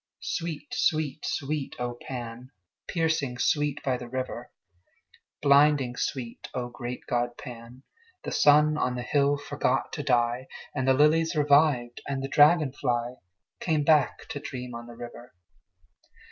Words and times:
Sweet, 0.23 0.69
sweet, 0.73 1.25
sweet, 1.25 1.75
O 1.77 1.95
Pan! 2.07 2.49
Piercing 2.87 3.37
sweet 3.37 3.83
by 3.83 3.97
the 3.97 4.07
river! 4.09 4.49
Blinding 5.43 5.95
sweet, 5.95 6.47
O 6.55 6.69
great 6.69 7.01
god 7.05 7.37
Pan! 7.37 7.83
The 8.23 8.31
sun 8.31 8.79
on 8.79 8.95
the 8.95 9.03
hill 9.03 9.37
forgot 9.37 9.93
to 9.93 10.01
die, 10.01 10.47
And 10.73 10.87
the 10.87 10.95
lilies 10.95 11.35
revived, 11.35 12.01
and 12.07 12.23
the 12.23 12.27
dragon 12.29 12.71
fly 12.73 13.17
Came 13.59 13.83
back 13.83 14.27
to 14.29 14.39
dream 14.39 14.73
on 14.73 14.87
the 14.87 14.95
river. 14.97 15.35